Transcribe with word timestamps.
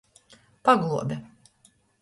Pagluobe. 0.63 1.15